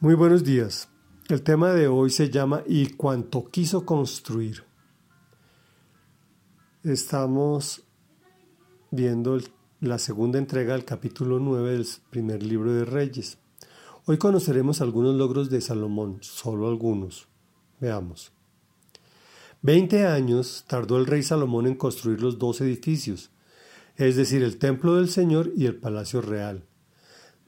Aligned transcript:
Muy 0.00 0.14
buenos 0.14 0.44
días. 0.44 0.88
El 1.28 1.42
tema 1.42 1.72
de 1.72 1.88
hoy 1.88 2.10
se 2.10 2.30
llama 2.30 2.62
Y 2.68 2.90
cuanto 2.90 3.50
quiso 3.50 3.84
construir. 3.84 4.62
Estamos 6.84 7.82
viendo 8.92 9.40
la 9.80 9.98
segunda 9.98 10.38
entrega 10.38 10.74
del 10.74 10.84
capítulo 10.84 11.40
9 11.40 11.72
del 11.72 11.86
primer 12.10 12.44
libro 12.44 12.72
de 12.72 12.84
Reyes. 12.84 13.38
Hoy 14.04 14.18
conoceremos 14.18 14.80
algunos 14.80 15.16
logros 15.16 15.50
de 15.50 15.60
Salomón, 15.60 16.18
solo 16.20 16.68
algunos. 16.68 17.26
Veamos. 17.80 18.30
Veinte 19.62 20.06
años 20.06 20.64
tardó 20.68 20.96
el 20.98 21.06
rey 21.06 21.24
Salomón 21.24 21.66
en 21.66 21.74
construir 21.74 22.22
los 22.22 22.38
dos 22.38 22.60
edificios, 22.60 23.32
es 23.96 24.14
decir, 24.14 24.44
el 24.44 24.58
templo 24.58 24.94
del 24.94 25.08
Señor 25.08 25.50
y 25.56 25.66
el 25.66 25.74
palacio 25.74 26.20
real, 26.20 26.68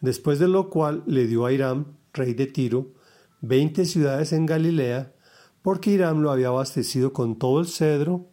después 0.00 0.38
de 0.38 0.48
lo 0.48 0.70
cual 0.70 1.02
le 1.06 1.26
dio 1.26 1.46
a 1.46 1.52
Hiram 1.52 1.96
rey 2.12 2.34
de 2.34 2.46
Tiro, 2.46 2.92
veinte 3.40 3.84
ciudades 3.84 4.32
en 4.32 4.46
Galilea, 4.46 5.14
porque 5.62 5.90
Hiram 5.92 6.20
lo 6.20 6.30
había 6.30 6.48
abastecido 6.48 7.12
con 7.12 7.38
todo 7.38 7.60
el 7.60 7.66
cedro, 7.66 8.28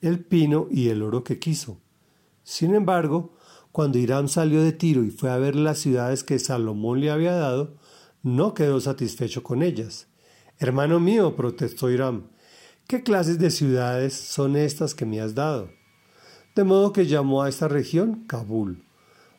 el 0.00 0.24
pino 0.24 0.68
y 0.70 0.88
el 0.88 1.02
oro 1.02 1.24
que 1.24 1.38
quiso. 1.38 1.80
Sin 2.42 2.74
embargo, 2.74 3.34
cuando 3.72 3.98
Hiram 3.98 4.28
salió 4.28 4.62
de 4.62 4.72
Tiro 4.72 5.04
y 5.04 5.10
fue 5.10 5.30
a 5.30 5.38
ver 5.38 5.56
las 5.56 5.78
ciudades 5.78 6.22
que 6.22 6.38
Salomón 6.38 7.00
le 7.00 7.10
había 7.10 7.32
dado, 7.32 7.76
no 8.22 8.54
quedó 8.54 8.80
satisfecho 8.80 9.42
con 9.42 9.62
ellas. 9.62 10.06
Hermano 10.58 11.00
mío, 11.00 11.34
protestó 11.34 11.90
Hiram, 11.90 12.28
¿qué 12.86 13.02
clases 13.02 13.38
de 13.38 13.50
ciudades 13.50 14.14
son 14.14 14.56
estas 14.56 14.94
que 14.94 15.06
me 15.06 15.20
has 15.20 15.34
dado? 15.34 15.70
De 16.54 16.62
modo 16.62 16.92
que 16.92 17.06
llamó 17.06 17.42
a 17.42 17.48
esta 17.48 17.66
región 17.66 18.24
Kabul, 18.26 18.84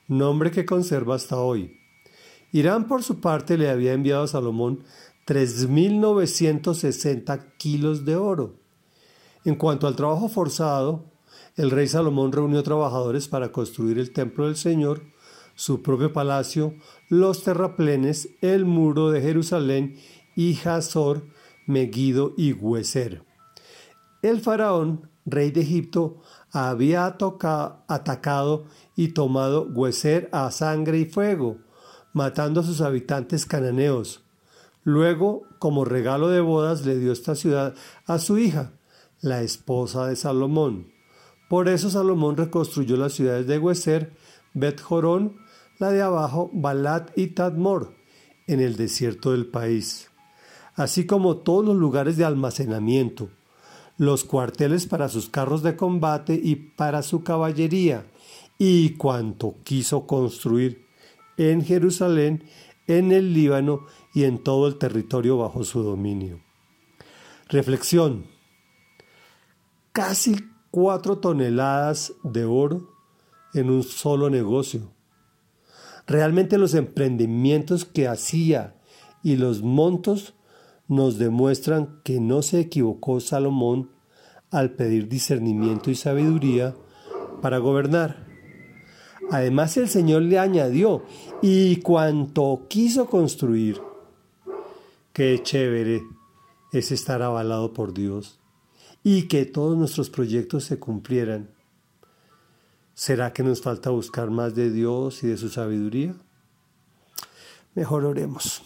nombre 0.08 0.52
que 0.52 0.66
conserva 0.66 1.16
hasta 1.16 1.38
hoy. 1.38 1.80
Irán, 2.52 2.88
por 2.88 3.02
su 3.04 3.20
parte, 3.20 3.58
le 3.58 3.70
había 3.70 3.94
enviado 3.94 4.24
a 4.24 4.28
Salomón 4.28 4.84
3.960 5.28 7.56
kilos 7.58 8.06
de 8.06 8.16
oro. 8.16 8.60
En 9.44 9.56
cuanto 9.56 9.88
al 9.88 9.96
trabajo 9.96 10.30
forzado, 10.30 11.12
el 11.56 11.72
rey 11.72 11.88
Salomón 11.88 12.32
reunió 12.32 12.62
trabajadores 12.64 13.28
para 13.28 13.52
construir 13.52 13.98
el 13.98 14.14
templo 14.14 14.46
del 14.46 14.56
Señor, 14.56 15.02
su 15.56 15.82
propio 15.82 16.14
palacio, 16.14 16.76
los 17.10 17.44
terraplenes, 17.44 18.30
el 18.42 18.66
muro 18.66 19.10
de 19.10 19.22
Jerusalén 19.22 19.98
y 20.36 20.60
Hazor, 20.66 21.26
Megiddo 21.66 22.36
y 22.38 22.54
Hueser. 22.54 23.24
El 24.22 24.42
faraón, 24.42 25.10
rey 25.26 25.50
de 25.52 25.62
Egipto, 25.62 26.22
había 26.56 27.06
atacado 27.06 28.66
y 28.96 29.10
tomado 29.10 29.68
Hueser 29.68 30.30
a 30.32 30.50
sangre 30.52 31.00
y 31.00 31.06
fuego, 31.06 31.58
matando 32.14 32.62
a 32.62 32.64
sus 32.64 32.80
habitantes 32.80 33.46
cananeos. 33.46 34.24
Luego, 34.84 35.44
como 35.60 35.84
regalo 35.84 36.30
de 36.30 36.40
bodas, 36.40 36.86
le 36.86 36.98
dio 36.98 37.12
esta 37.12 37.36
ciudad 37.36 37.76
a 38.06 38.20
su 38.20 38.38
hija, 38.38 38.72
la 39.20 39.42
esposa 39.42 40.08
de 40.08 40.16
Salomón. 40.16 40.94
Por 41.50 41.68
eso 41.68 41.90
Salomón 41.90 42.38
reconstruyó 42.38 42.96
las 42.96 43.14
ciudades 43.14 43.48
de 43.48 43.60
Hueser, 43.60 44.16
Bet 44.54 44.80
Jorón, 44.80 45.36
la 45.78 45.92
de 45.92 46.02
abajo, 46.02 46.50
Balat 46.54 47.12
y 47.18 47.28
Tadmor, 47.28 47.96
en 48.48 48.62
el 48.62 48.78
desierto 48.78 49.34
del 49.34 49.48
país, 49.48 50.10
así 50.76 51.06
como 51.06 51.38
todos 51.38 51.66
los 51.66 51.76
lugares 51.76 52.16
de 52.16 52.24
almacenamiento, 52.24 53.30
los 53.98 54.24
cuarteles 54.24 54.88
para 54.88 55.10
sus 55.10 55.30
carros 55.30 55.64
de 55.64 55.76
combate 55.76 56.40
y 56.42 56.56
para 56.56 57.02
su 57.02 57.24
caballería, 57.24 58.06
y 58.58 58.92
cuanto 58.92 59.56
quiso 59.64 60.06
construir 60.08 60.86
en 61.38 61.64
Jerusalén, 61.64 62.44
en 62.88 63.12
el 63.12 63.34
Líbano 63.34 63.86
y 64.14 64.24
en 64.24 64.44
todo 64.44 64.68
el 64.68 64.78
territorio 64.78 65.38
bajo 65.38 65.64
su 65.64 65.84
dominio. 65.84 66.42
Reflexión. 67.50 68.28
Casi 69.92 70.36
cuatro 70.72 71.20
toneladas 71.20 72.14
de 72.24 72.46
oro 72.46 72.90
en 73.54 73.70
un 73.70 73.84
solo 73.84 74.30
negocio. 74.30 74.92
Realmente 76.08 76.58
los 76.58 76.74
emprendimientos 76.74 77.86
que 77.86 78.08
hacía 78.08 78.76
y 79.24 79.38
los 79.38 79.64
montos 79.64 80.36
nos 80.88 81.18
demuestran 81.18 82.00
que 82.04 82.20
no 82.20 82.42
se 82.42 82.60
equivocó 82.60 83.20
Salomón 83.20 83.90
al 84.52 84.72
pedir 84.72 85.08
discernimiento 85.08 85.90
y 85.90 85.96
sabiduría 85.96 86.76
para 87.42 87.58
gobernar. 87.58 88.26
Además 89.32 89.76
el 89.78 89.90
Señor 89.90 90.22
le 90.22 90.38
añadió, 90.38 91.04
y 91.42 91.78
cuanto 91.78 92.68
quiso 92.70 93.08
construir, 93.08 93.82
qué 95.14 95.40
chévere 95.42 96.04
es 96.72 96.92
estar 96.92 97.22
avalado 97.22 97.74
por 97.74 97.94
Dios 97.94 98.40
y 99.04 99.28
que 99.28 99.46
todos 99.46 99.78
nuestros 99.78 100.10
proyectos 100.10 100.64
se 100.66 100.80
cumplieran. 100.80 101.50
¿Será 102.94 103.34
que 103.34 103.44
nos 103.44 103.62
falta 103.62 103.90
buscar 103.90 104.30
más 104.30 104.56
de 104.56 104.72
Dios 104.72 105.24
y 105.24 105.28
de 105.28 105.38
su 105.38 105.50
sabiduría? 105.50 106.16
Mejor 107.74 108.06
oremos. 108.06 108.64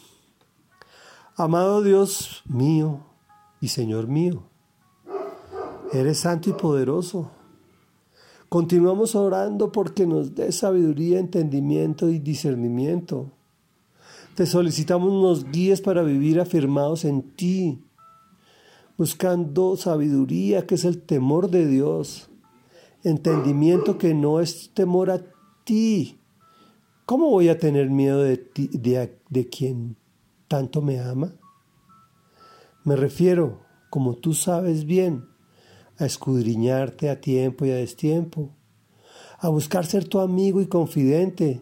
Amado 1.40 1.82
Dios 1.82 2.44
mío 2.50 3.00
y 3.62 3.70
Señor 3.70 4.08
mío, 4.08 4.44
eres 5.94 6.20
santo 6.20 6.50
y 6.50 6.54
poderoso 6.54 7.32
Continuamos 8.50 9.16
orando 9.16 9.72
porque 9.72 10.06
nos 10.06 10.36
dé 10.36 10.52
sabiduría, 10.52 11.20
entendimiento 11.20 12.10
y 12.10 12.18
discernimiento. 12.18 13.32
Te 14.34 14.48
solicitamos 14.48 15.14
nos 15.14 15.50
guíes 15.50 15.82
para 15.82 16.02
vivir 16.02 16.42
afirmados 16.42 17.06
en 17.06 17.22
ti, 17.22 17.80
buscando 18.98 19.78
sabiduría 19.78 20.68
que 20.68 20.76
es 20.76 20.84
el 20.84 21.02
temor 21.02 21.52
de 21.52 21.68
Dios, 21.68 22.30
entendimiento 23.04 23.98
que 23.98 24.16
no 24.16 24.42
es 24.42 24.72
temor 24.74 25.12
a 25.12 25.22
ti. 25.64 26.20
¿Cómo 27.06 27.30
voy 27.30 27.48
a 27.50 27.60
tener 27.60 27.92
miedo 27.92 28.24
de, 28.24 28.38
ti, 28.38 28.68
de, 28.74 29.48
tanto 30.50 30.82
me 30.82 31.00
ama? 31.00 31.32
Me 32.84 32.98
refiero, 32.98 33.62
como 33.90 34.16
tú 34.16 34.34
sabes 34.34 34.84
bien, 34.84 35.30
a 35.98 36.06
escudriñarte 36.06 37.10
a 37.10 37.22
tiempo 37.22 37.66
y 37.66 37.72
a 37.72 37.76
destiempo, 37.76 38.50
a 39.38 39.48
buscar 39.50 39.86
ser 39.86 40.08
tu 40.08 40.20
amigo 40.20 40.60
y 40.60 40.68
confidente, 40.68 41.62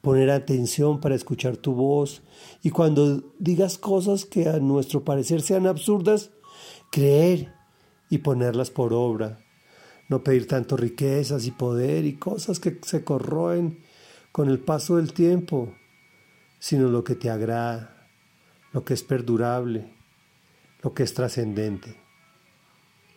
poner 0.00 0.30
atención 0.30 1.00
para 1.00 1.14
escuchar 1.14 1.56
tu 1.56 1.74
voz 1.74 2.22
y 2.62 2.70
cuando 2.70 3.32
digas 3.38 3.78
cosas 3.78 4.26
que 4.26 4.48
a 4.48 4.58
nuestro 4.58 5.04
parecer 5.04 5.40
sean 5.42 5.66
absurdas, 5.66 6.30
creer 6.90 7.54
y 8.10 8.18
ponerlas 8.18 8.70
por 8.70 8.92
obra, 8.92 9.38
no 10.08 10.24
pedir 10.24 10.48
tanto 10.48 10.76
riquezas 10.76 11.46
y 11.46 11.52
poder 11.52 12.04
y 12.04 12.18
cosas 12.18 12.58
que 12.58 12.78
se 12.82 13.04
corroen 13.04 13.78
con 14.32 14.48
el 14.48 14.58
paso 14.58 14.96
del 14.96 15.12
tiempo, 15.12 15.72
sino 16.62 16.88
lo 16.88 17.02
que 17.02 17.16
te 17.16 17.28
agrada, 17.28 18.06
lo 18.72 18.84
que 18.84 18.94
es 18.94 19.02
perdurable, 19.02 19.96
lo 20.80 20.94
que 20.94 21.02
es 21.02 21.12
trascendente. 21.12 22.00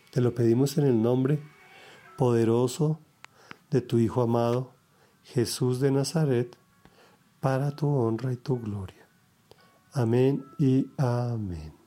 Te 0.09 0.19
lo 0.19 0.33
pedimos 0.33 0.79
en 0.79 0.85
el 0.85 0.99
nombre 0.99 1.43
poderoso 2.17 2.99
de 3.69 3.81
tu 3.81 3.99
Hijo 3.99 4.23
amado, 4.23 4.73
Jesús 5.21 5.79
de 5.79 5.91
Nazaret, 5.91 6.57
para 7.39 7.69
tu 7.75 7.87
honra 7.87 8.33
y 8.33 8.37
tu 8.37 8.59
gloria. 8.59 9.07
Amén 9.93 10.43
y 10.57 10.87
amén. 10.97 11.84